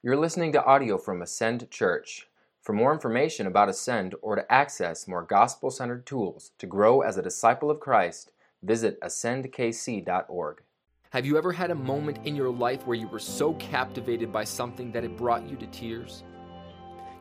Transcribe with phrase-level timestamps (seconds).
[0.00, 2.28] You're listening to audio from Ascend Church.
[2.62, 7.18] For more information about Ascend or to access more gospel centered tools to grow as
[7.18, 8.30] a disciple of Christ,
[8.62, 10.62] visit ascendkc.org.
[11.10, 14.44] Have you ever had a moment in your life where you were so captivated by
[14.44, 16.22] something that it brought you to tears?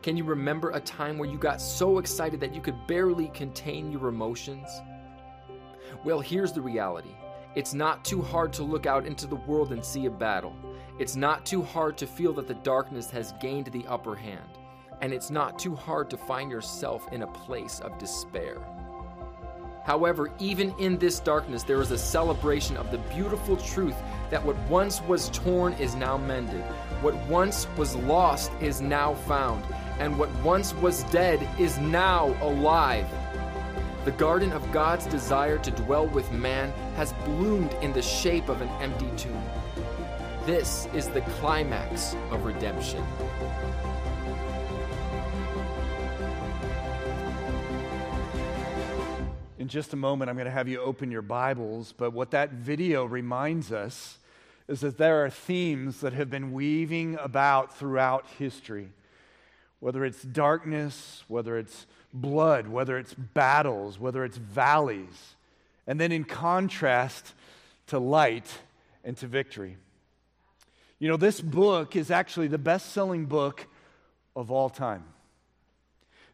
[0.04, 3.91] Can you remember a time where you got so excited that you could barely contain
[3.91, 4.70] your emotions?
[6.05, 7.16] Well, here's the reality
[7.58, 10.56] it's not too hard to look out into the world and see a battle.
[11.00, 14.60] It's not too hard to feel that the darkness has gained the upper hand.
[15.02, 18.60] And it's not too hard to find yourself in a place of despair.
[19.86, 23.96] However, even in this darkness, there is a celebration of the beautiful truth
[24.29, 26.62] that what once was torn is now mended,
[27.01, 29.64] what once was lost is now found,
[29.98, 33.08] and what once was dead is now alive.
[34.08, 38.61] The garden of God's desire to dwell with man has bloomed in the shape of
[38.61, 39.44] an empty tomb.
[40.45, 43.03] This is the climax of redemption.
[49.59, 52.52] In just a moment, I'm going to have you open your Bibles, but what that
[52.52, 54.20] video reminds us
[54.70, 58.88] is that there are themes that have been weaving about throughout history.
[59.80, 65.36] Whether it's darkness, whether it's blood, whether it's battles, whether it's valleys,
[65.86, 67.34] and then in contrast
[67.88, 68.47] to light
[69.03, 69.78] and to victory.
[71.00, 73.67] You know, this book is actually the best selling book
[74.36, 75.03] of all time.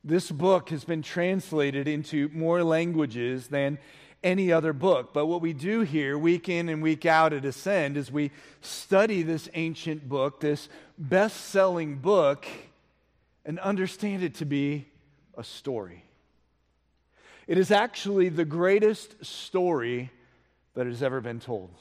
[0.04, 3.78] This book has been translated into more languages than
[4.24, 5.14] any other book.
[5.14, 9.22] But what we do here, week in and week out at Ascend, is we study
[9.22, 12.46] this ancient book, this best selling book,
[13.46, 14.88] and understand it to be
[15.38, 16.04] a story.
[17.48, 20.12] It is actually the greatest story
[20.76, 21.72] that has ever been told.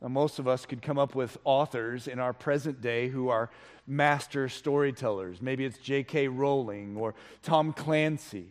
[0.00, 3.50] Now, most of us could come up with authors in our present day who are
[3.86, 5.40] master storytellers.
[5.40, 6.28] Maybe it's J.K.
[6.28, 8.48] Rowling or Tom Clancy.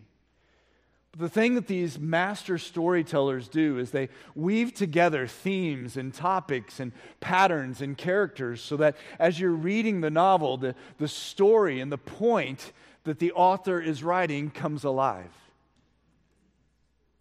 [1.18, 6.92] The thing that these master storytellers do is they weave together themes and topics and
[7.22, 11.98] patterns and characters so that as you're reading the novel, the, the story and the
[11.98, 12.74] point
[13.06, 15.32] that the author is writing comes alive.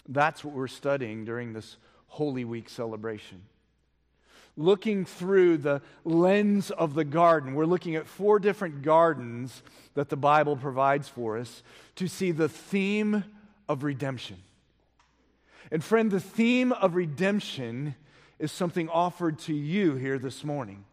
[0.09, 1.77] That's what we're studying during this
[2.09, 3.43] Holy Week celebration
[4.57, 7.55] looking through the lens of the garden.
[7.55, 9.63] We're looking at four different gardens
[9.95, 11.63] that the Bible provides for us
[11.97, 13.25] to see the theme
[13.69, 14.37] of redemption.
[15.71, 17.95] And, friend, the theme of redemption
[18.39, 20.85] is something offered to you here this morning.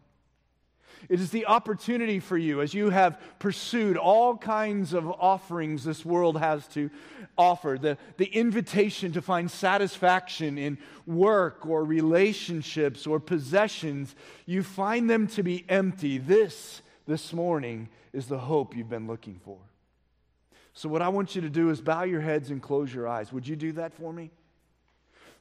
[1.08, 6.04] It is the opportunity for you as you have pursued all kinds of offerings this
[6.04, 6.90] world has to
[7.36, 14.14] offer the, the invitation to find satisfaction in work or relationships or possessions.
[14.46, 16.18] You find them to be empty.
[16.18, 19.58] This, this morning, is the hope you've been looking for.
[20.74, 23.32] So, what I want you to do is bow your heads and close your eyes.
[23.32, 24.30] Would you do that for me?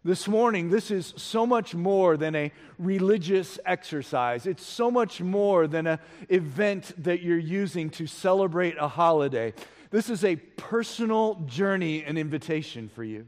[0.03, 4.47] This morning, this is so much more than a religious exercise.
[4.47, 9.53] It's so much more than an event that you're using to celebrate a holiday.
[9.91, 13.27] This is a personal journey and invitation for you.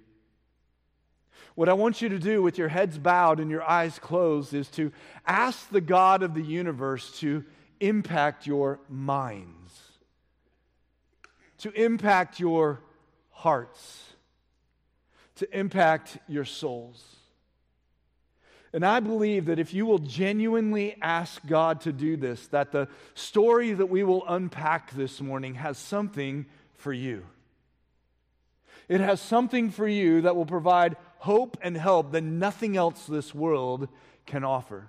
[1.56, 4.68] What I want you to do with your heads bowed and your eyes closed is
[4.70, 4.92] to
[5.28, 7.46] ask the God of the universe to
[7.80, 9.63] impact your minds,
[11.64, 12.80] to impact your
[13.32, 14.14] hearts
[15.36, 17.04] to impact your souls.
[18.72, 22.88] And I believe that if you will genuinely ask God to do this, that the
[23.14, 27.26] story that we will unpack this morning has something for you.
[28.90, 33.34] It has something for you that will provide hope and help that nothing else this
[33.34, 33.88] world
[34.26, 34.88] can offer.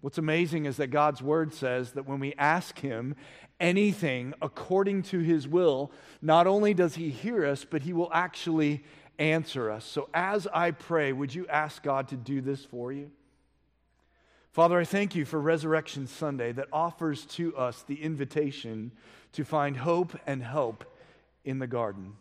[0.00, 3.16] What's amazing is that God's word says that when we ask Him
[3.58, 5.90] anything according to His will,
[6.22, 8.84] not only does He hear us, but He will actually
[9.18, 9.84] answer us.
[9.84, 13.10] So as I pray, would you ask God to do this for you?
[14.52, 18.92] Father, I thank you for Resurrection Sunday that offers to us the invitation
[19.32, 20.84] to find hope and help
[21.44, 22.14] in the garden.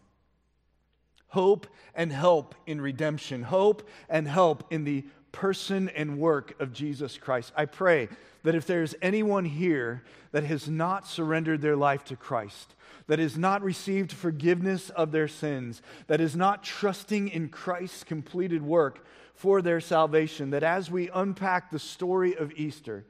[1.30, 3.44] Hope and help in redemption.
[3.44, 5.06] Hope and help in the
[5.38, 7.54] person and work of Jesus Christ.
[7.56, 8.10] I pray
[8.42, 10.02] that if there's anyone here
[10.32, 12.74] that has not surrendered their life to Christ,
[13.06, 18.64] that has not received forgiveness of their sins, that is not trusting in Christ's completed
[18.64, 19.06] work
[19.36, 23.06] for their salvation, that as we unpack the story of Easter,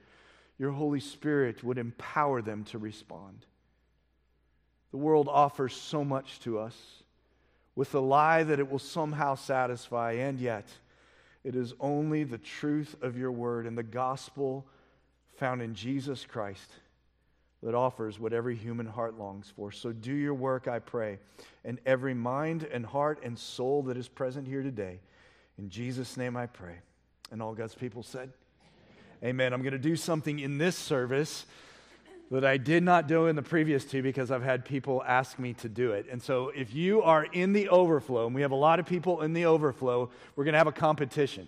[0.57, 3.45] your Holy Spirit would empower them to respond.
[4.91, 6.75] The world offers so much to us
[7.73, 10.67] with the lie that it will somehow satisfy, and yet,
[11.47, 14.65] it is only the truth of your word and the gospel
[15.37, 16.69] found in Jesus Christ
[17.63, 19.71] that offers what every human heart longs for.
[19.71, 21.19] So do your work, I pray,
[21.63, 24.99] and every mind and heart and soul that is present here today.
[25.57, 26.79] In Jesus' name I pray.
[27.31, 28.29] And all God's people said,
[29.23, 29.53] Amen.
[29.53, 31.45] I'm going to do something in this service
[32.31, 35.53] that I did not do in the previous two because I've had people ask me
[35.55, 36.07] to do it.
[36.11, 39.21] And so if you are in the overflow, and we have a lot of people
[39.21, 41.47] in the overflow, we're going to have a competition.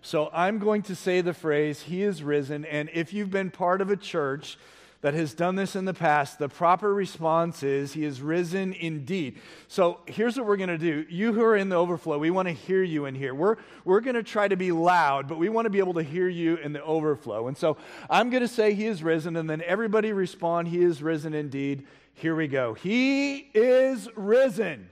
[0.00, 2.64] So I'm going to say the phrase, He is risen.
[2.64, 4.58] And if you've been part of a church,
[5.02, 9.38] that has done this in the past, the proper response is, He is risen indeed.
[9.68, 11.04] So here's what we're going to do.
[11.10, 13.34] You who are in the overflow, we want to hear you in here.
[13.34, 16.02] We're, we're going to try to be loud, but we want to be able to
[16.02, 17.48] hear you in the overflow.
[17.48, 17.76] And so
[18.08, 21.86] I'm going to say, He is risen, and then everybody respond, He is risen indeed.
[22.14, 22.74] Here we go.
[22.74, 24.88] He is risen.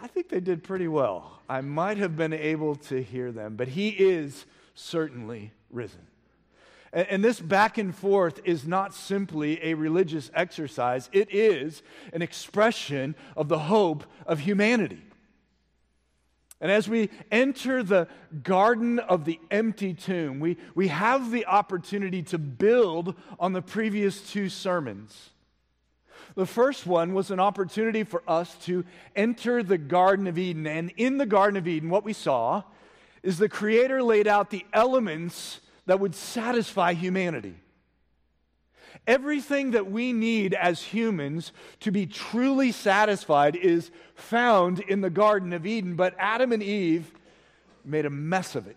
[0.00, 1.40] I think they did pretty well.
[1.48, 6.06] I might have been able to hear them, but he is certainly risen.
[6.92, 13.14] And, this back and forth is not simply a religious exercise, it is an expression
[13.34, 15.02] of the hope of humanity.
[16.60, 18.06] And as we enter the
[18.44, 24.30] garden of the empty tomb, we, we have the opportunity to build on the previous
[24.30, 25.30] two sermons.
[26.34, 28.84] The first one was an opportunity for us to
[29.16, 30.66] enter the Garden of Eden.
[30.66, 32.62] And in the Garden of Eden, what we saw
[33.22, 37.54] is the Creator laid out the elements that would satisfy humanity.
[39.06, 45.52] Everything that we need as humans to be truly satisfied is found in the Garden
[45.52, 47.12] of Eden, but Adam and Eve
[47.84, 48.76] made a mess of it.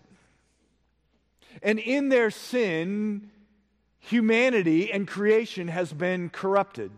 [1.62, 3.30] And in their sin,
[3.98, 6.90] humanity and creation has been corrupted.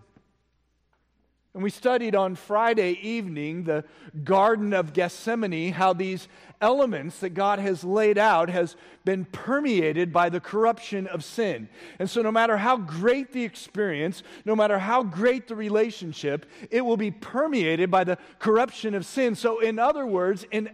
[1.58, 3.82] And we studied on Friday evening the
[4.22, 6.28] Garden of Gethsemane, how these
[6.60, 11.68] elements that God has laid out has been permeated by the corruption of sin.
[11.98, 16.82] And so no matter how great the experience, no matter how great the relationship, it
[16.82, 19.34] will be permeated by the corruption of sin.
[19.34, 20.70] So in other words, in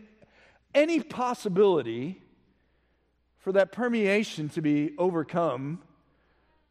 [0.75, 2.21] any possibility
[3.39, 5.81] for that permeation to be overcome,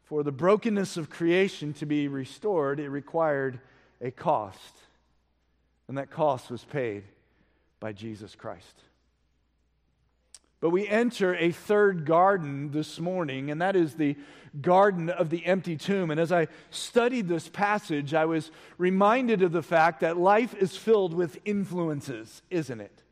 [0.04, 3.58] for the brokenness of creation to be restored, it required
[4.00, 4.76] a cost,
[5.88, 7.04] and that cost was paid
[7.80, 8.82] by Jesus Christ.
[10.60, 14.16] But we enter a third garden this morning, and that is the
[14.62, 16.10] garden of the empty tomb.
[16.10, 20.74] And as I studied this passage, I was reminded of the fact that life is
[20.74, 23.02] filled with influences, isn't it?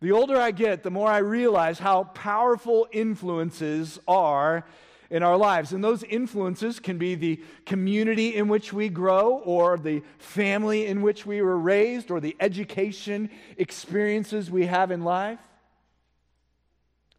[0.00, 4.66] The older I get, the more I realize how powerful influences are
[5.10, 5.72] in our lives.
[5.72, 11.02] And those influences can be the community in which we grow, or the family in
[11.02, 15.40] which we were raised, or the education experiences we have in life.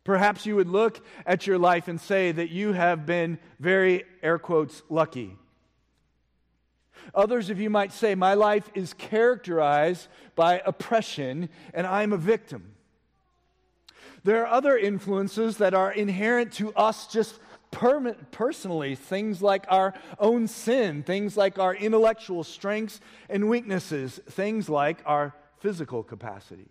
[0.03, 4.39] Perhaps you would look at your life and say that you have been very, air
[4.39, 5.38] quotes, lucky.
[7.13, 12.75] Others of you might say, My life is characterized by oppression and I'm a victim.
[14.24, 17.39] There are other influences that are inherent to us just
[17.71, 23.00] personally, things like our own sin, things like our intellectual strengths
[23.30, 26.68] and weaknesses, things like our physical capacities.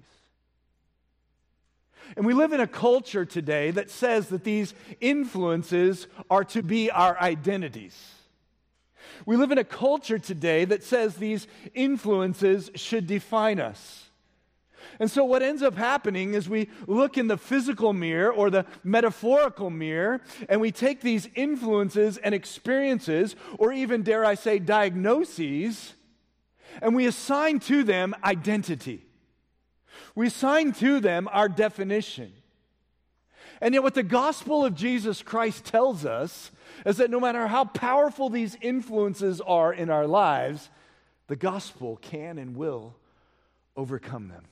[2.17, 6.90] And we live in a culture today that says that these influences are to be
[6.90, 7.97] our identities.
[9.26, 14.08] We live in a culture today that says these influences should define us.
[15.00, 18.67] And so, what ends up happening is we look in the physical mirror or the
[18.83, 25.95] metaphorical mirror, and we take these influences and experiences, or even, dare I say, diagnoses,
[26.83, 29.05] and we assign to them identity.
[30.17, 32.33] We assign to them our definition.
[33.61, 36.50] And yet, what the gospel of Jesus Christ tells us
[36.85, 40.71] is that no matter how powerful these influences are in our lives,
[41.28, 42.97] the gospel can and will
[43.76, 44.45] overcome them.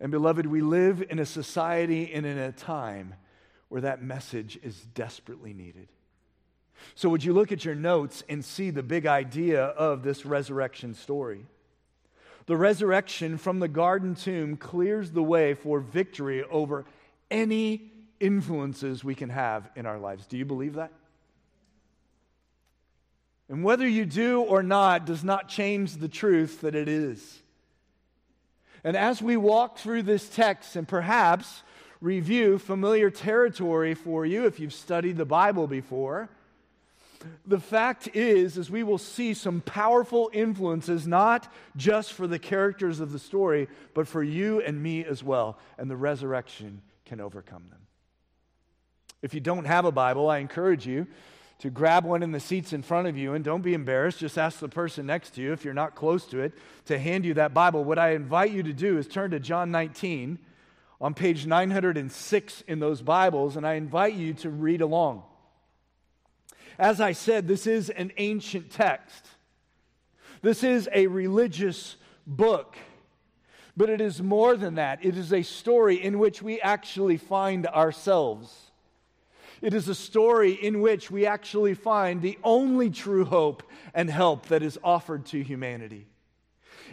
[0.00, 3.14] And beloved, we live in a society and in a time
[3.68, 5.88] where that message is desperately needed.
[6.94, 10.94] So, would you look at your notes and see the big idea of this resurrection
[10.94, 11.44] story?
[12.46, 16.86] The resurrection from the garden tomb clears the way for victory over
[17.30, 20.26] any influences we can have in our lives.
[20.26, 20.90] Do you believe that?
[23.48, 27.42] And whether you do or not does not change the truth that it is.
[28.84, 31.62] And as we walk through this text and perhaps
[32.00, 36.30] review familiar territory for you if you've studied the Bible before,
[37.46, 43.00] the fact is is we will see some powerful influences not just for the characters
[43.00, 47.64] of the story but for you and me as well and the resurrection can overcome
[47.68, 47.80] them.
[49.20, 51.06] If you don't have a Bible, I encourage you
[51.60, 54.18] to grab one in the seats in front of you and don't be embarrassed.
[54.18, 56.54] Just ask the person next to you, if you're not close to it,
[56.86, 57.84] to hand you that Bible.
[57.84, 60.38] What I invite you to do is turn to John 19
[61.00, 65.22] on page 906 in those Bibles, and I invite you to read along.
[66.78, 69.26] As I said, this is an ancient text,
[70.42, 72.76] this is a religious book.
[73.76, 75.02] But it is more than that.
[75.04, 78.69] It is a story in which we actually find ourselves.
[79.62, 83.62] It is a story in which we actually find the only true hope
[83.94, 86.06] and help that is offered to humanity.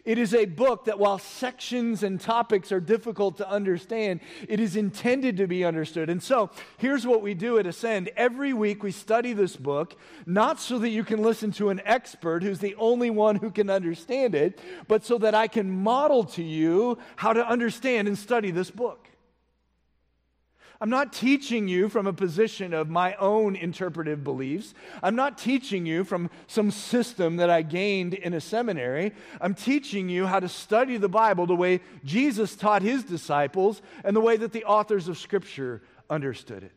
[0.06, 4.76] It is a book that, while sections and topics are difficult to understand, it is
[4.76, 6.10] intended to be understood.
[6.10, 8.10] And so, here's what we do at Ascend.
[8.16, 12.44] Every week we study this book, not so that you can listen to an expert
[12.44, 16.44] who's the only one who can understand it, but so that I can model to
[16.44, 19.10] you how to understand and study this book.
[20.80, 24.74] I'm not teaching you from a position of my own interpretive beliefs.
[25.02, 29.14] I'm not teaching you from some system that I gained in a seminary.
[29.42, 34.16] I'm teaching you how to study the Bible the way Jesus taught his disciples and
[34.16, 36.72] the way that the authors of Scripture understood it.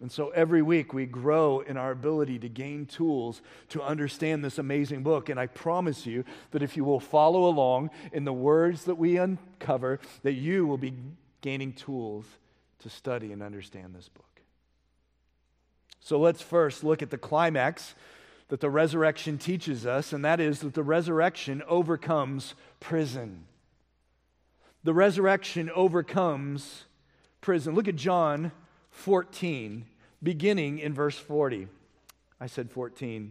[0.00, 4.58] And so every week we grow in our ability to gain tools to understand this
[4.58, 5.28] amazing book.
[5.28, 9.18] And I promise you that if you will follow along in the words that we
[9.18, 10.94] uncover, that you will be
[11.42, 12.24] gaining tools
[12.80, 14.42] to study and understand this book.
[16.00, 17.94] So let's first look at the climax
[18.48, 23.44] that the resurrection teaches us, and that is that the resurrection overcomes prison.
[24.82, 26.84] The resurrection overcomes
[27.40, 27.74] prison.
[27.74, 28.50] Look at John
[28.90, 29.86] 14,
[30.22, 31.68] beginning in verse 40.
[32.40, 33.30] I said 14,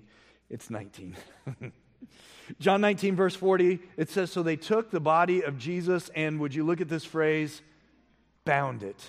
[0.50, 1.18] it's 19.
[2.60, 6.56] John 19, verse 40, it says, So they took the body of Jesus and, would
[6.56, 7.62] you look at this phrase,
[8.46, 9.06] bound it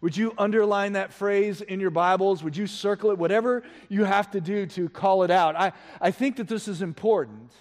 [0.00, 2.42] would you underline that phrase in your Bibles?
[2.42, 3.18] Would you circle it?
[3.18, 5.56] Whatever you have to do to call it out.
[5.56, 7.52] I, I think that this is important.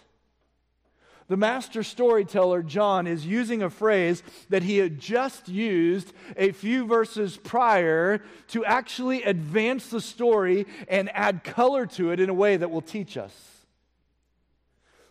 [1.27, 6.87] The master storyteller, John, is using a phrase that he had just used a few
[6.87, 12.57] verses prior to actually advance the story and add color to it in a way
[12.57, 13.33] that will teach us.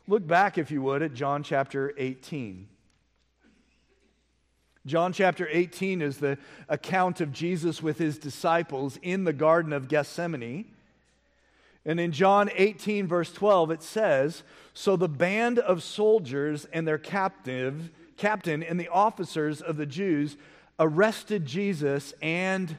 [0.08, 2.66] Look back, if you would, at John chapter 18.
[4.88, 9.88] John chapter 18 is the account of Jesus with his disciples in the Garden of
[9.88, 10.64] Gethsemane.
[11.84, 14.42] And in John 18, verse 12, it says
[14.74, 20.36] So the band of soldiers and their captive, captain and the officers of the Jews
[20.78, 22.76] arrested Jesus and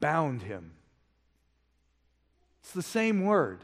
[0.00, 0.72] bound him.
[2.62, 3.60] It's the same word.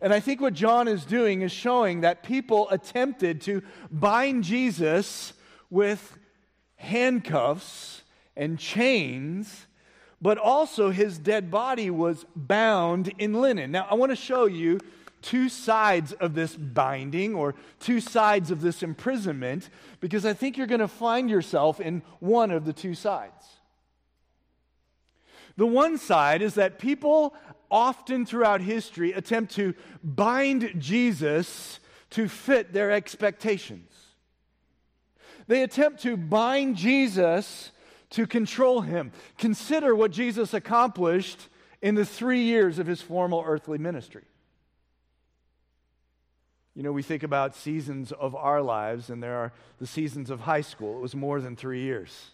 [0.00, 5.34] And I think what John is doing is showing that people attempted to bind Jesus
[5.70, 6.18] with
[6.76, 8.02] handcuffs
[8.36, 9.66] and chains,
[10.20, 13.70] but also his dead body was bound in linen.
[13.70, 14.80] Now, I want to show you
[15.22, 19.68] two sides of this binding or two sides of this imprisonment
[20.00, 23.44] because I think you're going to find yourself in one of the two sides.
[25.56, 27.34] The one side is that people
[27.70, 34.09] often throughout history attempt to bind Jesus to fit their expectations.
[35.50, 37.72] They attempt to bind Jesus
[38.10, 39.10] to control him.
[39.36, 41.48] Consider what Jesus accomplished
[41.82, 44.22] in the three years of his formal earthly ministry.
[46.76, 50.38] You know, we think about seasons of our lives, and there are the seasons of
[50.38, 50.98] high school.
[50.98, 52.30] It was more than three years.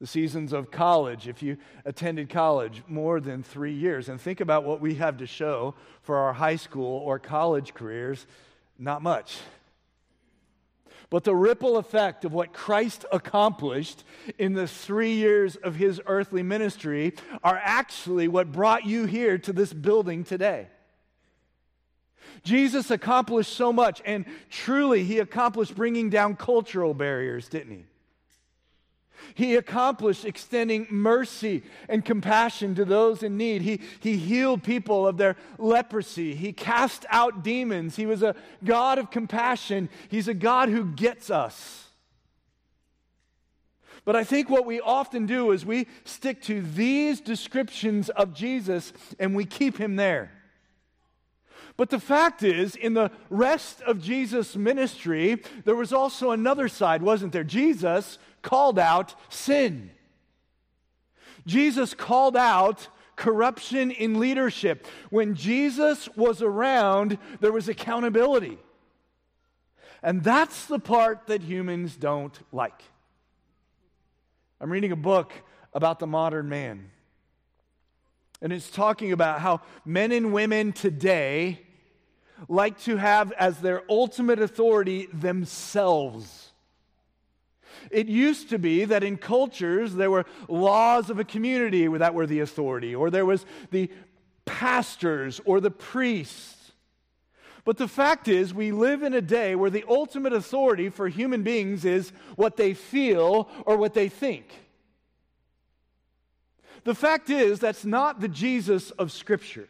[0.00, 4.08] The seasons of college, if you attended college, more than three years.
[4.08, 8.26] And think about what we have to show for our high school or college careers
[8.78, 9.36] not much.
[11.12, 14.02] But the ripple effect of what Christ accomplished
[14.38, 17.12] in the three years of his earthly ministry
[17.44, 20.68] are actually what brought you here to this building today.
[22.44, 27.84] Jesus accomplished so much, and truly, he accomplished bringing down cultural barriers, didn't he?
[29.34, 33.62] He accomplished extending mercy and compassion to those in need.
[33.62, 36.34] He, he healed people of their leprosy.
[36.34, 37.96] He cast out demons.
[37.96, 39.88] He was a God of compassion.
[40.08, 41.88] He's a God who gets us.
[44.04, 48.92] But I think what we often do is we stick to these descriptions of Jesus
[49.18, 50.32] and we keep him there.
[51.76, 57.02] But the fact is, in the rest of Jesus' ministry, there was also another side,
[57.02, 57.44] wasn't there?
[57.44, 59.90] Jesus called out sin.
[61.46, 64.86] Jesus called out corruption in leadership.
[65.10, 68.58] When Jesus was around, there was accountability.
[70.02, 72.82] And that's the part that humans don't like.
[74.60, 75.32] I'm reading a book
[75.72, 76.90] about the modern man.
[78.40, 81.60] And it's talking about how men and women today
[82.48, 86.41] like to have as their ultimate authority themselves.
[87.90, 92.26] It used to be that in cultures there were laws of a community that were
[92.26, 93.90] the authority, or there was the
[94.44, 96.72] pastors or the priests.
[97.64, 101.42] But the fact is, we live in a day where the ultimate authority for human
[101.42, 104.46] beings is what they feel or what they think.
[106.84, 109.68] The fact is, that's not the Jesus of Scripture.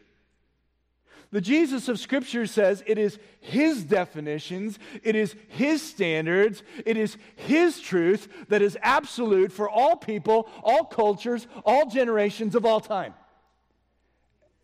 [1.33, 7.17] The Jesus of Scripture says it is His definitions, it is His standards, it is
[7.35, 13.15] His truth that is absolute for all people, all cultures, all generations of all time.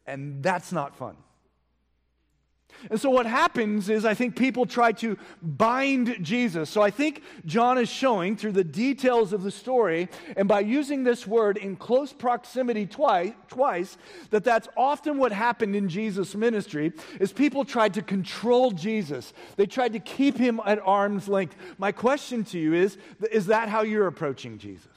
[0.06, 1.18] And that's not fun.
[2.90, 6.70] And so what happens is I think people try to bind Jesus.
[6.70, 10.08] So I think John is showing through the details of the story
[10.38, 13.98] and by using this word in close proximity twice, twice
[14.30, 19.34] that that's often what happened in Jesus' ministry is people tried to control Jesus.
[19.58, 21.56] They tried to keep him at arm's length.
[21.78, 22.98] My question to you is
[23.32, 24.88] is that how you're approaching Jesus?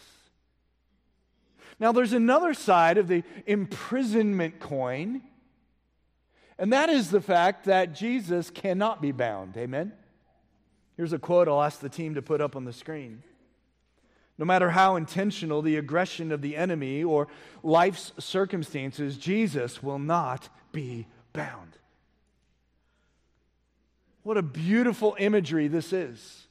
[1.81, 5.23] Now there's another side of the imprisonment coin
[6.63, 9.57] and that is the fact that Jesus cannot be bound.
[9.57, 9.93] Amen?
[10.97, 13.25] Here's a quote I'll ask the team to put up on the screen.
[14.39, 17.27] No matter how intentional the aggression of the enemy or
[17.65, 21.79] life's circumstances, Jesus will not be bound.
[24.23, 26.42] What a beautiful imagery this is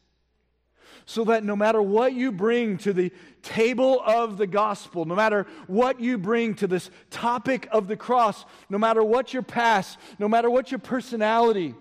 [1.05, 5.47] so that no matter what you bring to the table of the gospel, no matter
[5.67, 10.27] what you bring to this topic of the cross, no matter what your past, no
[10.27, 11.75] matter what your personality,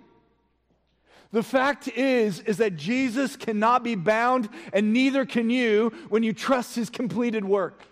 [1.32, 6.32] the fact is is that Jesus cannot be bound and neither can you when you
[6.32, 7.84] trust his completed work.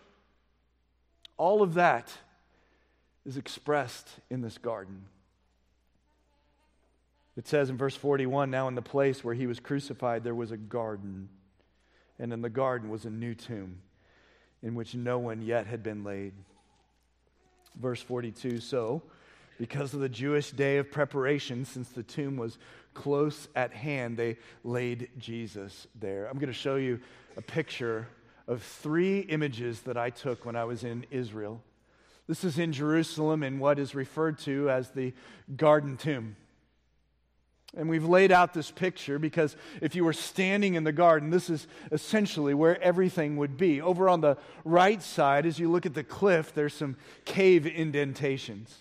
[1.37, 2.11] All of that
[3.25, 5.05] is expressed in this garden.
[7.39, 10.51] It says in verse 41 Now, in the place where he was crucified, there was
[10.51, 11.29] a garden,
[12.19, 13.79] and in the garden was a new tomb
[14.61, 16.33] in which no one yet had been laid.
[17.81, 19.03] Verse 42 So,
[19.57, 22.59] because of the Jewish day of preparation, since the tomb was
[22.93, 26.27] close at hand, they laid Jesus there.
[26.27, 26.99] I'm going to show you
[27.37, 28.09] a picture
[28.49, 31.63] of three images that I took when I was in Israel.
[32.27, 35.15] This is in Jerusalem in what is referred to as the
[35.57, 36.35] Garden Tomb.
[37.77, 41.51] And we've laid out this picture because if you were standing in the garden, this
[41.51, 43.81] is essentially where everything would be.
[43.81, 48.75] Over on the right side, as you look at the cliff, there's some cave indentations.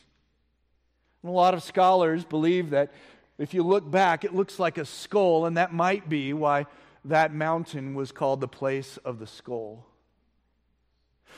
[1.21, 2.93] And a lot of scholars believe that
[3.38, 6.65] if you look back, it looks like a skull, and that might be why
[7.06, 9.86] that mountain was called the place of the skull.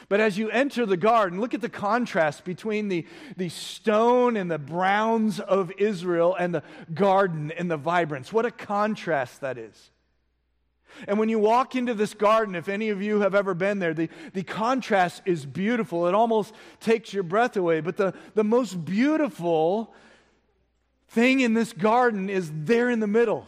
[0.07, 3.05] But as you enter the garden, look at the contrast between the,
[3.37, 8.31] the stone and the browns of Israel and the garden and the vibrance.
[8.31, 9.91] What a contrast that is.
[11.07, 13.93] And when you walk into this garden, if any of you have ever been there,
[13.93, 16.07] the, the contrast is beautiful.
[16.07, 17.81] It almost takes your breath away.
[17.81, 19.93] But the, the most beautiful
[21.09, 23.47] thing in this garden is there in the middle.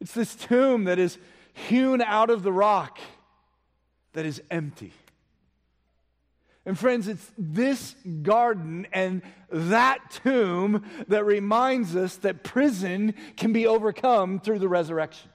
[0.00, 1.18] It's this tomb that is
[1.52, 2.98] hewn out of the rock
[4.12, 4.92] that is empty.
[6.64, 13.66] And friends, it's this garden and that tomb that reminds us that prison can be
[13.66, 15.28] overcome through the resurrection.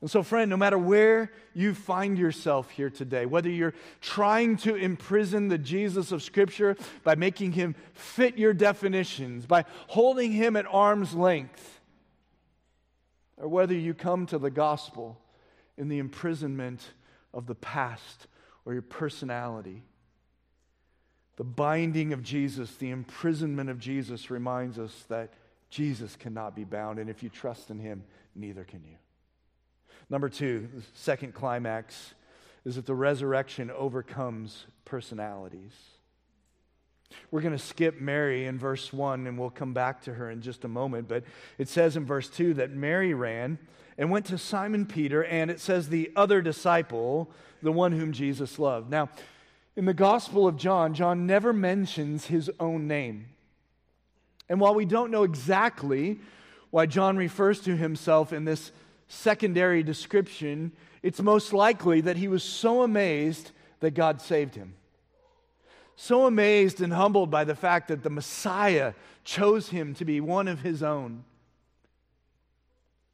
[0.00, 4.74] And so, friend, no matter where you find yourself here today, whether you're trying to
[4.74, 10.66] imprison the Jesus of Scripture by making him fit your definitions, by holding him at
[10.68, 11.80] arm's length,
[13.36, 15.20] or whether you come to the gospel
[15.78, 16.82] in the imprisonment
[17.34, 18.26] of the past
[18.64, 19.82] or your personality.
[21.36, 25.32] The binding of Jesus, the imprisonment of Jesus reminds us that
[25.70, 28.96] Jesus cannot be bound, and if you trust in him, neither can you.
[30.10, 32.14] Number two, the second climax
[32.64, 35.72] is that the resurrection overcomes personalities.
[37.30, 40.40] We're going to skip Mary in verse 1 and we'll come back to her in
[40.40, 41.08] just a moment.
[41.08, 41.24] But
[41.58, 43.58] it says in verse 2 that Mary ran
[43.98, 47.30] and went to Simon Peter, and it says the other disciple,
[47.62, 48.90] the one whom Jesus loved.
[48.90, 49.10] Now,
[49.76, 53.26] in the Gospel of John, John never mentions his own name.
[54.48, 56.20] And while we don't know exactly
[56.70, 58.72] why John refers to himself in this
[59.08, 60.72] secondary description,
[61.02, 64.74] it's most likely that he was so amazed that God saved him.
[66.02, 70.48] So amazed and humbled by the fact that the Messiah chose him to be one
[70.48, 71.22] of his own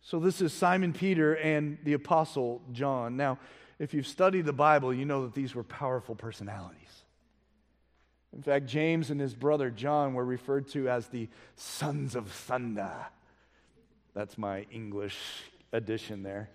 [0.01, 3.15] So, this is Simon Peter and the Apostle John.
[3.19, 3.39] Now,
[3.79, 7.05] if you've studied the Bible, you know that these were powerful personalities.
[8.35, 12.95] In fact, James and his brother John were referred to as the sons of thunder.
[14.15, 15.19] That's my English
[15.75, 16.49] addition there.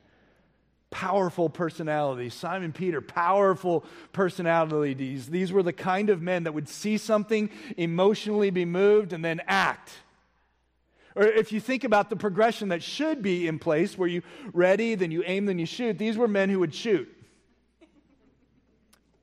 [0.93, 2.35] Powerful personalities.
[2.35, 5.27] Simon Peter, powerful personalities.
[5.27, 9.41] These were the kind of men that would see something, emotionally be moved, and then
[9.47, 9.91] act.
[11.15, 14.21] Or if you think about the progression that should be in place, where you
[14.53, 17.11] ready, then you aim, then you shoot, these were men who would shoot.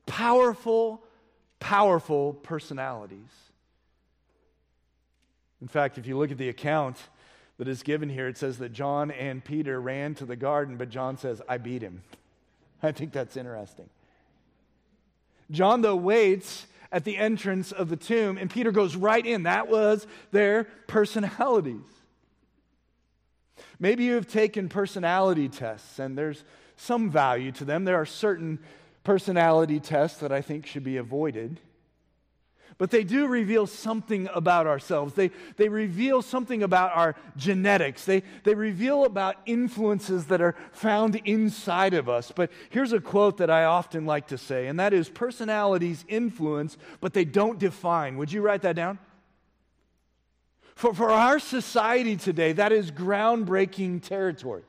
[0.05, 1.01] Powerful,
[1.61, 3.31] powerful personalities.
[5.61, 6.97] In fact, if you look at the account
[7.61, 10.89] that is given here, it says that John and Peter ran to the garden, but
[10.89, 12.01] John says, I beat him.
[12.81, 13.87] I think that's interesting.
[15.51, 19.43] John, though, waits at the entrance of the tomb, and Peter goes right in.
[19.43, 21.85] That was their personalities.
[23.79, 26.43] Maybe you have taken personality tests, and there's
[26.77, 27.83] some value to them.
[27.83, 28.57] There are certain
[29.03, 31.59] personality tests that I think should be avoided.
[32.81, 35.13] But they do reveal something about ourselves.
[35.13, 38.05] They, they reveal something about our genetics.
[38.05, 42.31] They, they reveal about influences that are found inside of us.
[42.35, 46.75] But here's a quote that I often like to say, and that is personalities influence,
[47.01, 48.17] but they don't define.
[48.17, 48.97] Would you write that down?
[50.73, 54.63] For, for our society today, that is groundbreaking territory.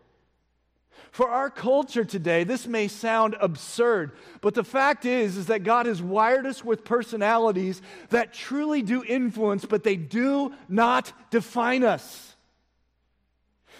[1.12, 5.84] For our culture today, this may sound absurd, but the fact is is that God
[5.84, 12.34] has wired us with personalities that truly do influence, but they do not define us.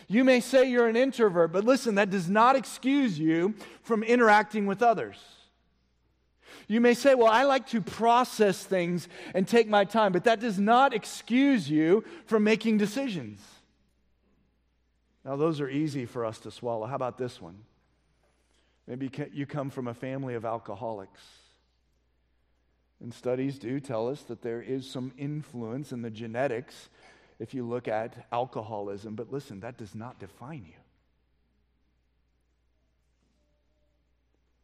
[0.09, 4.66] You may say you're an introvert, but listen, that does not excuse you from interacting
[4.66, 5.16] with others.
[6.68, 10.38] You may say, Well, I like to process things and take my time, but that
[10.38, 13.40] does not excuse you from making decisions.
[15.24, 16.87] Now, those are easy for us to swallow.
[16.87, 17.58] How about this one?
[18.87, 21.20] Maybe you come from a family of alcoholics.
[23.00, 26.88] And studies do tell us that there is some influence in the genetics
[27.38, 29.14] if you look at alcoholism.
[29.14, 30.82] But listen, that does not define you.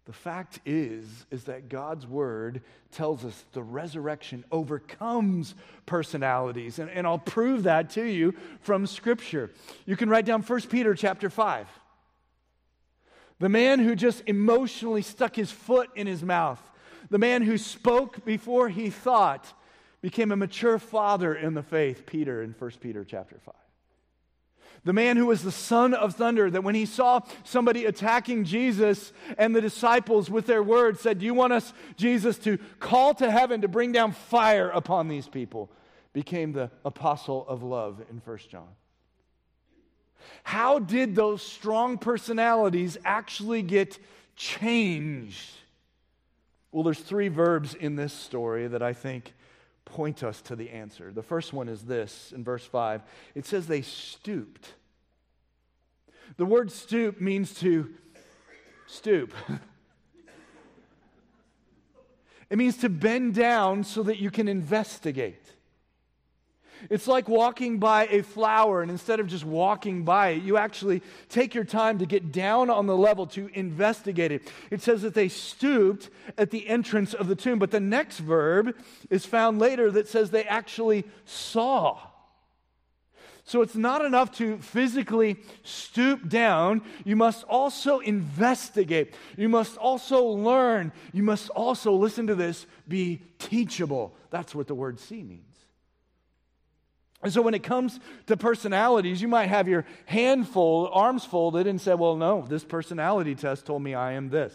[0.09, 7.07] The fact is is that God's word tells us the resurrection overcomes personalities and, and
[7.07, 9.51] I'll prove that to you from scripture.
[9.85, 11.69] You can write down 1 Peter chapter 5.
[13.39, 16.61] The man who just emotionally stuck his foot in his mouth,
[17.11, 19.53] the man who spoke before he thought
[20.01, 23.55] became a mature father in the faith, Peter in 1 Peter chapter 5.
[24.85, 29.13] The man who was the son of thunder, that when he saw somebody attacking Jesus
[29.37, 33.31] and the disciples with their words said, Do you want us, Jesus, to call to
[33.31, 35.71] heaven to bring down fire upon these people?
[36.19, 38.69] became the apostle of love in 1 John.
[40.43, 43.99] How did those strong personalities actually get
[44.35, 45.53] changed?
[46.73, 49.33] Well, there's three verbs in this story that I think
[49.89, 51.11] point us to the answer.
[51.13, 53.03] The first one is this in verse 5
[53.35, 54.75] it says they stooped.
[56.37, 57.91] The word stoop means to
[58.87, 59.33] stoop.
[62.51, 65.48] it means to bend down so that you can investigate.
[66.91, 71.03] It's like walking by a flower, and instead of just walking by it, you actually
[71.29, 74.51] take your time to get down on the level to investigate it.
[74.71, 78.77] It says that they stooped at the entrance of the tomb, but the next verb
[79.11, 81.99] is found later that says they actually saw.
[83.45, 86.83] So it's not enough to physically stoop down.
[87.07, 89.15] You must also investigate.
[89.39, 90.93] You must also learn.
[91.15, 94.15] You must also, listen to this, be teachable.
[94.29, 95.58] That's what the word see means.
[97.23, 101.81] And so when it comes to personalities, you might have your hand arms folded, and
[101.81, 104.55] say, Well, no, this personality test told me I am this.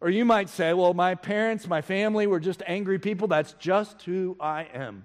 [0.00, 3.28] Or you might say, Well, my parents, my family were just angry people.
[3.28, 5.04] That's just who I am.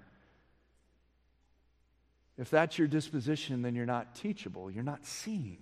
[2.38, 5.58] If that's your disposition, then you're not teachable, you're not seeing.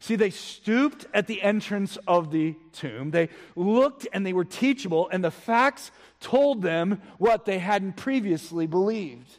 [0.00, 3.10] See, they stooped at the entrance of the tomb.
[3.10, 8.66] They looked and they were teachable, and the facts told them what they hadn't previously
[8.66, 9.38] believed.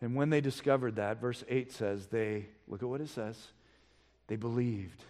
[0.00, 3.36] And when they discovered that, verse 8 says, they, look at what it says,
[4.28, 5.02] they believed.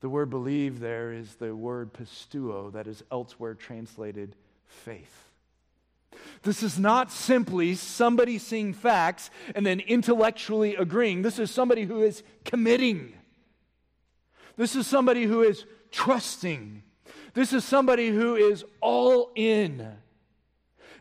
[0.00, 4.34] The word believe there is the word pisteuo, that is elsewhere translated
[4.66, 5.31] faith.
[6.42, 11.22] This is not simply somebody seeing facts and then intellectually agreeing.
[11.22, 13.14] This is somebody who is committing.
[14.56, 16.82] This is somebody who is trusting.
[17.34, 19.86] This is somebody who is all in.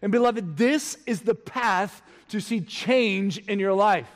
[0.02, 4.08] And beloved, this is the path to see change in your life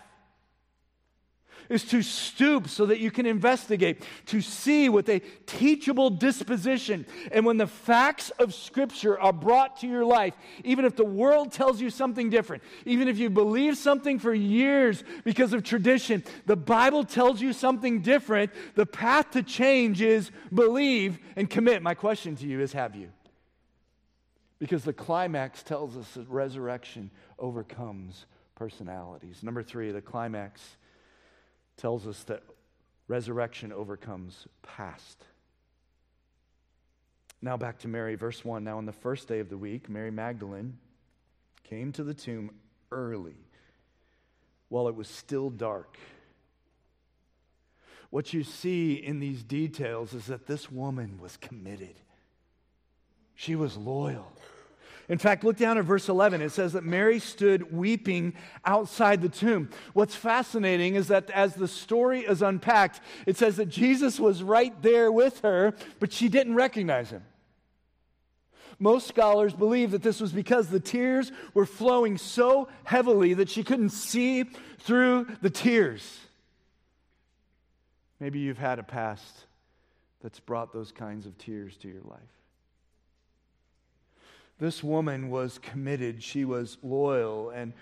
[1.69, 7.05] is to stoop so that you can investigate, to see with a teachable disposition.
[7.31, 11.51] And when the facts of Scripture are brought to your life, even if the world
[11.51, 16.55] tells you something different, even if you believe something for years because of tradition, the
[16.55, 21.81] Bible tells you something different, the path to change is believe and commit.
[21.81, 23.09] My question to you is have you?
[24.59, 28.25] Because the climax tells us that resurrection overcomes
[28.55, 29.43] personalities.
[29.43, 30.77] Number three, the climax
[31.77, 32.43] tells us that
[33.07, 35.25] resurrection overcomes past.
[37.41, 38.63] Now back to Mary, verse 1.
[38.63, 40.77] Now, on the first day of the week, Mary Magdalene
[41.63, 42.51] came to the tomb
[42.91, 43.35] early
[44.69, 45.97] while it was still dark.
[48.09, 51.95] What you see in these details is that this woman was committed,
[53.35, 54.31] she was loyal.
[55.07, 56.41] In fact, look down at verse 11.
[56.41, 58.33] It says that Mary stood weeping
[58.65, 59.69] outside the tomb.
[59.93, 64.79] What's fascinating is that as the story is unpacked, it says that Jesus was right
[64.81, 67.23] there with her, but she didn't recognize him.
[68.79, 73.63] Most scholars believe that this was because the tears were flowing so heavily that she
[73.63, 74.43] couldn't see
[74.79, 76.19] through the tears.
[78.19, 79.45] Maybe you've had a past
[80.21, 82.19] that's brought those kinds of tears to your life.
[84.57, 87.49] This woman was committed, she was loyal.
[87.49, 87.73] And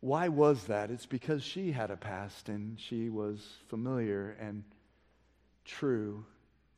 [0.00, 0.90] why was that?
[0.90, 4.64] It's because she had a past and she was familiar and
[5.64, 6.24] true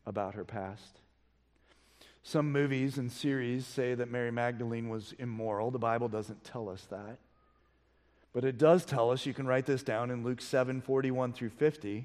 [0.05, 1.01] about her past.
[2.23, 5.71] Some movies and series say that Mary Magdalene was immoral.
[5.71, 7.19] The Bible doesn't tell us that.
[8.33, 11.51] But it does tell us, you can write this down in Luke 7 41 through
[11.51, 12.05] 50,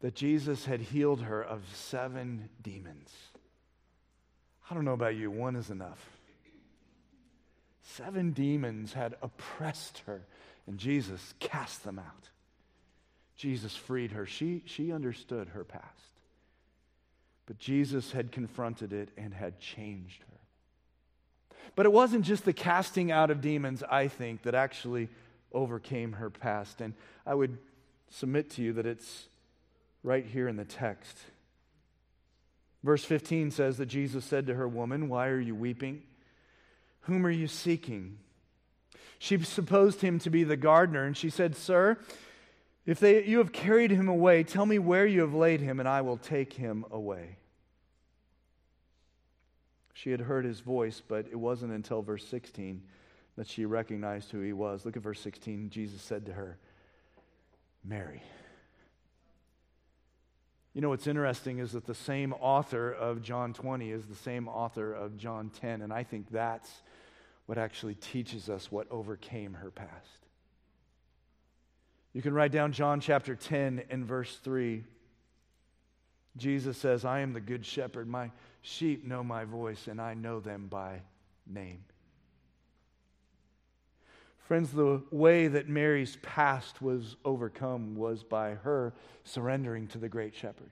[0.00, 3.10] that Jesus had healed her of seven demons.
[4.70, 6.17] I don't know about you, one is enough.
[7.94, 10.20] Seven demons had oppressed her,
[10.66, 12.28] and Jesus cast them out.
[13.34, 14.26] Jesus freed her.
[14.26, 15.86] She, she understood her past.
[17.46, 20.38] But Jesus had confronted it and had changed her.
[21.74, 25.08] But it wasn't just the casting out of demons, I think, that actually
[25.52, 26.82] overcame her past.
[26.82, 26.92] And
[27.24, 27.56] I would
[28.10, 29.28] submit to you that it's
[30.02, 31.16] right here in the text.
[32.84, 36.02] Verse 15 says that Jesus said to her, Woman, why are you weeping?
[37.08, 38.18] Whom are you seeking?
[39.18, 41.96] She supposed him to be the gardener, and she said, Sir,
[42.84, 45.88] if they, you have carried him away, tell me where you have laid him, and
[45.88, 47.38] I will take him away.
[49.94, 52.82] She had heard his voice, but it wasn't until verse 16
[53.36, 54.84] that she recognized who he was.
[54.84, 55.70] Look at verse 16.
[55.70, 56.58] Jesus said to her,
[57.82, 58.22] Mary.
[60.74, 64.48] You know what's interesting is that the same author of John 20 is the same
[64.48, 66.70] author of John 10, and I think that's
[67.46, 70.26] what actually teaches us what overcame her past.
[72.12, 74.84] You can write down John chapter 10 and verse 3.
[76.36, 78.06] Jesus says, I am the good shepherd.
[78.06, 78.30] My
[78.62, 81.00] sheep know my voice, and I know them by
[81.46, 81.84] name.
[84.48, 90.34] Friends, the way that Mary's past was overcome was by her surrendering to the great
[90.34, 90.70] shepherd.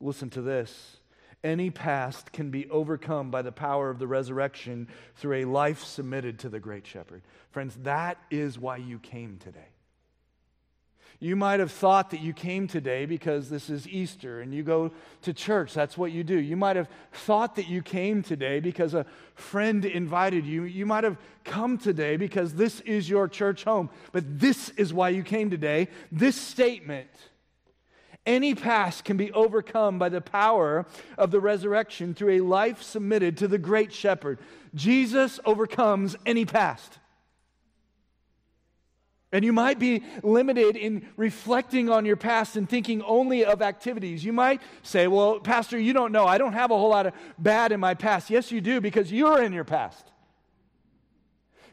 [0.00, 0.96] Listen to this
[1.44, 6.40] any past can be overcome by the power of the resurrection through a life submitted
[6.40, 7.22] to the great shepherd.
[7.52, 9.71] Friends, that is why you came today.
[11.22, 14.90] You might have thought that you came today because this is Easter and you go
[15.20, 15.72] to church.
[15.72, 16.36] That's what you do.
[16.36, 19.06] You might have thought that you came today because a
[19.36, 20.64] friend invited you.
[20.64, 23.88] You might have come today because this is your church home.
[24.10, 25.86] But this is why you came today.
[26.10, 27.08] This statement
[28.26, 33.36] any past can be overcome by the power of the resurrection through a life submitted
[33.36, 34.40] to the great shepherd.
[34.74, 36.98] Jesus overcomes any past.
[39.32, 44.22] And you might be limited in reflecting on your past and thinking only of activities.
[44.22, 46.26] You might say, Well, Pastor, you don't know.
[46.26, 48.28] I don't have a whole lot of bad in my past.
[48.28, 50.12] Yes, you do, because you're in your past.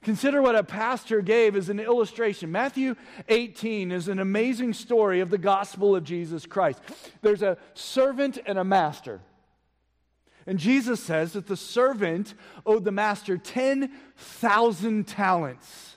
[0.02, 2.52] Consider what a pastor gave as an illustration.
[2.52, 2.96] Matthew
[3.28, 6.80] 18 is an amazing story of the gospel of Jesus Christ.
[7.22, 9.20] There's a servant and a master.
[10.48, 12.34] And Jesus says that the servant
[12.66, 15.89] owed the master 10,000 talents.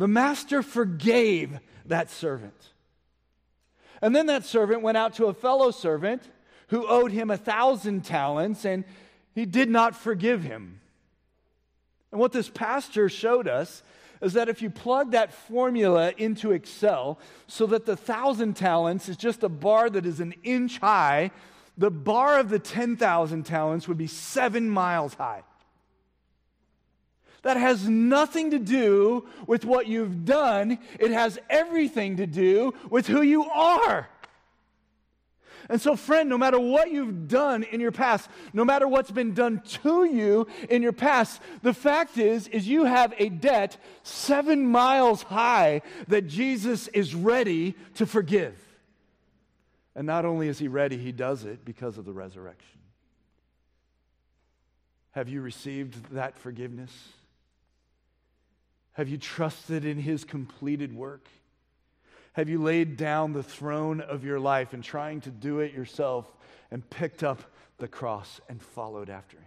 [0.00, 2.70] The master forgave that servant.
[4.00, 6.22] And then that servant went out to a fellow servant
[6.68, 8.84] who owed him a thousand talents, and
[9.34, 10.80] he did not forgive him.
[12.10, 13.82] And what this pastor showed us
[14.22, 19.18] is that if you plug that formula into Excel so that the thousand talents is
[19.18, 21.30] just a bar that is an inch high,
[21.76, 25.42] the bar of the 10,000 talents would be seven miles high.
[27.42, 33.06] That has nothing to do with what you've done, it has everything to do with
[33.06, 34.08] who you are.
[35.70, 39.34] And so, friend, no matter what you've done in your past, no matter what's been
[39.34, 44.66] done to you in your past, the fact is, is you have a debt seven
[44.66, 48.56] miles high that Jesus is ready to forgive.
[49.94, 52.80] And not only is he ready, he does it because of the resurrection.
[55.12, 56.90] Have you received that forgiveness?
[58.94, 61.28] Have you trusted in his completed work?
[62.34, 66.26] Have you laid down the throne of your life and trying to do it yourself
[66.70, 67.42] and picked up
[67.78, 69.46] the cross and followed after him?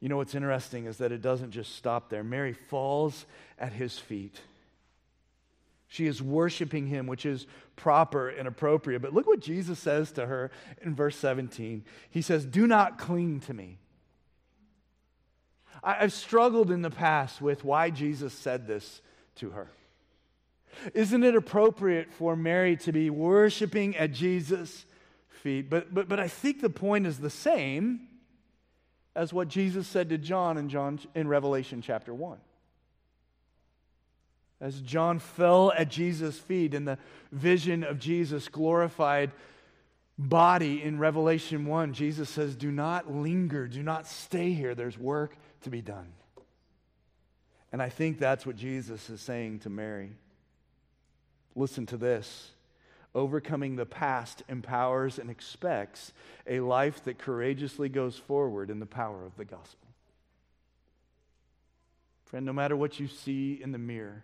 [0.00, 2.24] You know what's interesting is that it doesn't just stop there.
[2.24, 3.26] Mary falls
[3.58, 4.40] at his feet.
[5.88, 7.46] She is worshiping him, which is
[7.76, 9.00] proper and appropriate.
[9.00, 11.84] But look what Jesus says to her in verse 17.
[12.08, 13.78] He says, Do not cling to me.
[15.82, 19.00] I've struggled in the past with why Jesus said this
[19.36, 19.70] to her.
[20.94, 24.84] Isn't it appropriate for Mary to be worshiping at Jesus'
[25.42, 25.68] feet?
[25.70, 28.08] But, but, but I think the point is the same
[29.16, 32.38] as what Jesus said to John in, John in Revelation chapter 1.
[34.60, 36.98] As John fell at Jesus' feet in the
[37.32, 39.32] vision of Jesus' glorified
[40.18, 44.74] body in Revelation 1, Jesus says, Do not linger, do not stay here.
[44.74, 46.12] There's work to be done.
[47.72, 50.10] And I think that's what Jesus is saying to Mary.
[51.54, 52.50] Listen to this.
[53.14, 56.12] Overcoming the past empowers and expects
[56.46, 59.88] a life that courageously goes forward in the power of the gospel.
[62.26, 64.22] Friend, no matter what you see in the mirror,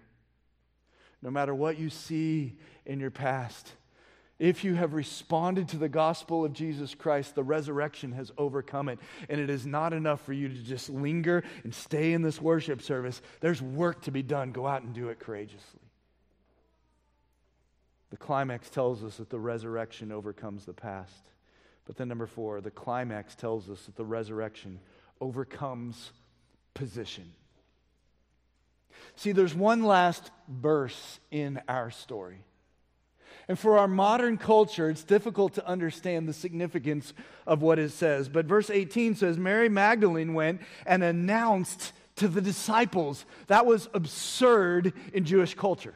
[1.22, 3.72] no matter what you see in your past,
[4.38, 8.98] if you have responded to the gospel of Jesus Christ, the resurrection has overcome it.
[9.30, 12.82] And it is not enough for you to just linger and stay in this worship
[12.82, 13.22] service.
[13.40, 14.52] There's work to be done.
[14.52, 15.80] Go out and do it courageously.
[18.10, 21.30] The climax tells us that the resurrection overcomes the past.
[21.86, 24.80] But then, number four, the climax tells us that the resurrection
[25.20, 26.12] overcomes
[26.74, 27.32] position.
[29.14, 32.44] See, there's one last verse in our story.
[33.48, 37.14] And for our modern culture, it's difficult to understand the significance
[37.46, 38.28] of what it says.
[38.28, 43.24] But verse 18 says Mary Magdalene went and announced to the disciples.
[43.46, 45.94] That was absurd in Jewish culture.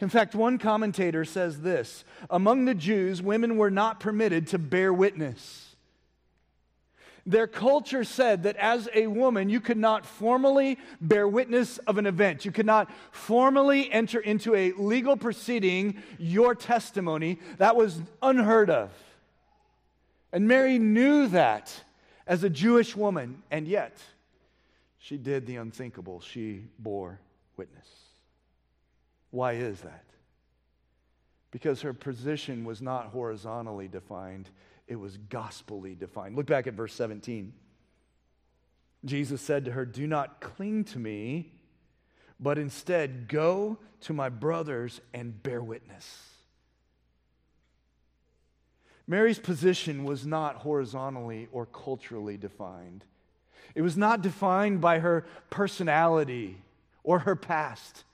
[0.00, 4.92] In fact, one commentator says this Among the Jews, women were not permitted to bear
[4.92, 5.65] witness.
[7.26, 12.06] Their culture said that as a woman, you could not formally bear witness of an
[12.06, 12.44] event.
[12.44, 17.40] You could not formally enter into a legal proceeding your testimony.
[17.58, 18.92] That was unheard of.
[20.32, 21.74] And Mary knew that
[22.28, 23.98] as a Jewish woman, and yet
[24.98, 26.20] she did the unthinkable.
[26.20, 27.18] She bore
[27.56, 27.88] witness.
[29.30, 30.04] Why is that?
[31.50, 34.48] Because her position was not horizontally defined,
[34.86, 36.36] it was gospelly defined.
[36.36, 37.52] Look back at verse 17.
[39.04, 41.52] Jesus said to her, Do not cling to me,
[42.38, 46.22] but instead go to my brothers and bear witness.
[49.06, 53.04] Mary's position was not horizontally or culturally defined.
[53.74, 56.56] It was not defined by her personality
[57.04, 58.04] or her past.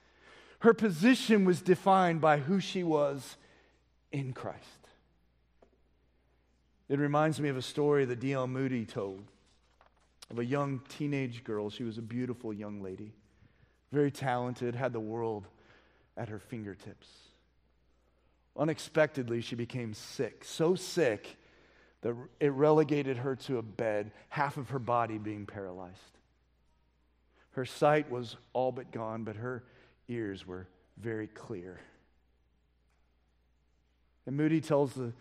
[0.59, 3.37] Her position was defined by who she was
[4.11, 4.82] in Christ.
[6.89, 8.47] It reminds me of a story that D.L.
[8.47, 9.23] Moody told
[10.31, 11.71] of a young teenage girl.
[11.71, 13.13] She was a beautiful young lady,
[13.93, 15.47] very talented, had the world
[16.17, 17.09] at her fingertips.
[18.57, 21.37] Unexpectedly, she became sick, so sick
[22.03, 26.19] that it relegated her to a bed, half of her body being paralyzed.
[27.53, 29.63] Her sight was all but gone, but her
[30.09, 30.67] ears were
[30.99, 31.81] very clear.
[34.27, 35.13] And Moody tells the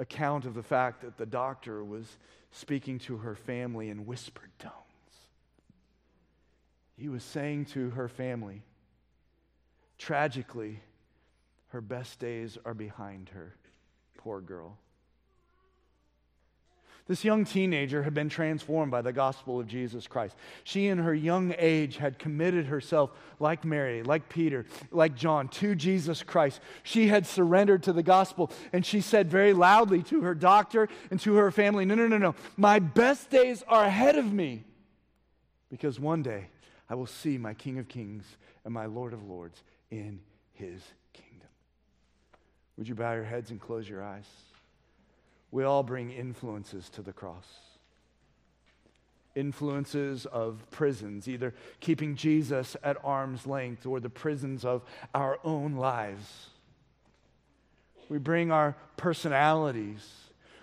[0.00, 2.06] account of the fact that the doctor was
[2.50, 4.74] speaking to her family in whispered tones.
[6.96, 8.62] He was saying to her family,
[9.98, 10.80] tragically,
[11.68, 13.54] her best days are behind her.
[14.16, 14.78] Poor girl.
[17.10, 20.36] This young teenager had been transformed by the gospel of Jesus Christ.
[20.62, 25.74] She, in her young age, had committed herself, like Mary, like Peter, like John, to
[25.74, 26.60] Jesus Christ.
[26.84, 31.18] She had surrendered to the gospel, and she said very loudly to her doctor and
[31.22, 32.36] to her family No, no, no, no.
[32.56, 34.62] My best days are ahead of me
[35.68, 36.46] because one day
[36.88, 38.24] I will see my King of Kings
[38.64, 40.20] and my Lord of Lords in
[40.52, 40.80] his
[41.12, 41.48] kingdom.
[42.76, 44.28] Would you bow your heads and close your eyes?
[45.50, 47.46] We all bring influences to the cross.
[49.34, 54.82] Influences of prisons, either keeping Jesus at arm's length or the prisons of
[55.14, 56.48] our own lives.
[58.08, 60.04] We bring our personalities,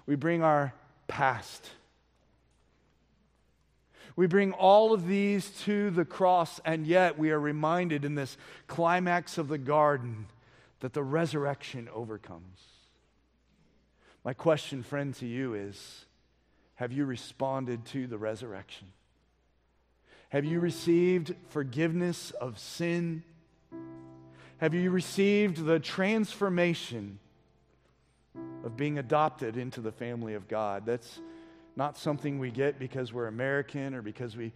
[0.06, 0.74] we bring our
[1.08, 1.70] past.
[4.16, 8.36] We bring all of these to the cross, and yet we are reminded in this
[8.66, 10.26] climax of the garden
[10.80, 12.77] that the resurrection overcomes.
[14.28, 16.04] My question, friend, to you is
[16.76, 18.90] Have you responded to the resurrection?
[20.32, 23.24] Have you received forgiveness of sin?
[24.58, 27.20] Have you received the transformation
[28.66, 30.86] of being adopted into the family of God?
[30.86, 31.22] That's
[31.78, 34.52] not something we get because we're American or because we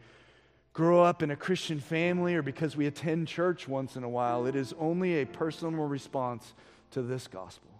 [0.73, 4.47] grow up in a Christian family or because we attend church once in a while.
[4.47, 6.51] It is only a personal response
[6.91, 7.70] to this gospel.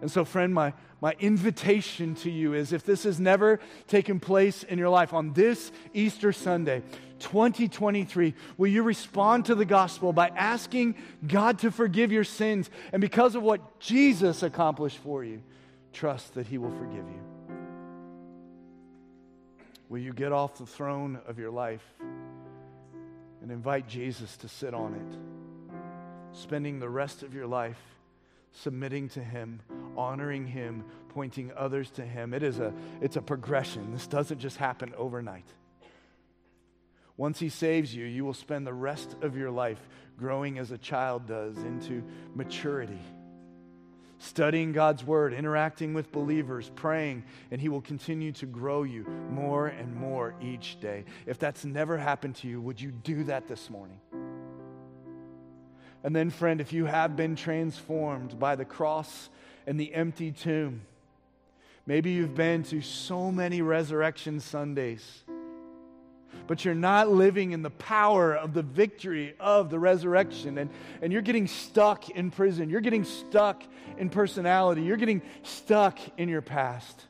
[0.00, 4.62] And so, friend, my, my invitation to you is if this has never taken place
[4.62, 6.82] in your life on this Easter Sunday,
[7.18, 10.94] 2023, will you respond to the gospel by asking
[11.26, 12.70] God to forgive your sins?
[12.92, 15.42] And because of what Jesus accomplished for you,
[15.92, 17.20] trust that He will forgive you.
[19.90, 21.84] Will you get off the throne of your life
[23.42, 27.78] and invite Jesus to sit on it, spending the rest of your life
[28.52, 29.60] submitting to him,
[30.00, 32.32] honoring him, pointing others to him.
[32.32, 33.92] It is a it's a progression.
[33.92, 35.46] This doesn't just happen overnight.
[37.16, 39.86] Once he saves you, you will spend the rest of your life
[40.16, 42.02] growing as a child does into
[42.34, 43.00] maturity.
[44.18, 49.66] Studying God's word, interacting with believers, praying, and He will continue to grow you more
[49.66, 51.04] and more each day.
[51.24, 53.98] If that's never happened to you, would you do that this morning?
[56.02, 59.30] And then, friend, if you have been transformed by the cross
[59.66, 60.82] and the empty tomb,
[61.86, 65.22] maybe you've been to so many resurrection Sundays,
[66.46, 70.70] but you're not living in the power of the victory of the resurrection, and,
[71.02, 73.62] and you're getting stuck in prison, you're getting stuck
[73.98, 77.04] in personality, you're getting stuck in your past.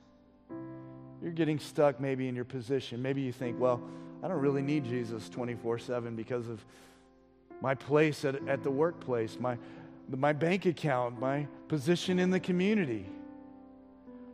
[1.22, 3.02] You're getting stuck maybe in your position.
[3.02, 3.82] Maybe you think, well,
[4.22, 6.64] I don't really need Jesus 24 7 because of
[7.60, 9.58] my place at, at the workplace, my,
[10.18, 13.06] my bank account, my position in the community.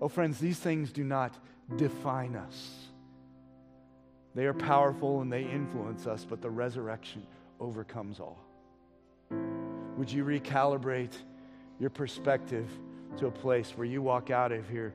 [0.01, 1.35] Oh, friends, these things do not
[1.77, 2.74] define us.
[4.35, 7.27] They are powerful and they influence us, but the resurrection
[7.59, 8.39] overcomes all.
[9.97, 11.14] Would you recalibrate
[11.81, 12.68] your perspective
[13.16, 14.93] to a place where you walk out of here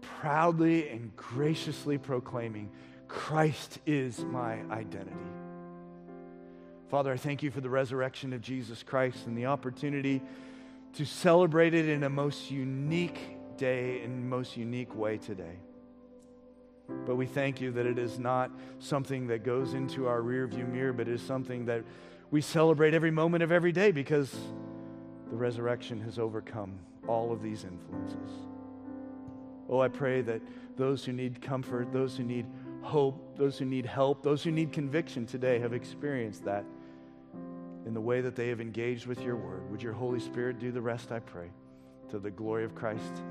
[0.00, 2.70] proudly and graciously proclaiming,
[3.08, 5.35] Christ is my identity?
[6.88, 10.22] Father, I thank you for the resurrection of Jesus Christ and the opportunity
[10.94, 13.18] to celebrate it in a most unique
[13.56, 15.58] day, and most unique way today.
[17.04, 20.92] But we thank you that it is not something that goes into our rearview mirror,
[20.92, 21.82] but it is something that
[22.30, 24.30] we celebrate every moment of every day because
[25.30, 26.78] the resurrection has overcome
[27.08, 28.30] all of these influences.
[29.68, 30.40] Oh, I pray that
[30.76, 32.46] those who need comfort, those who need
[32.82, 36.64] hope, those who need help, those who need conviction today have experienced that
[37.86, 39.70] in the way that they have engaged with your word.
[39.70, 41.50] Would your Holy Spirit do the rest, I pray,
[42.10, 43.22] to the glory of Christ?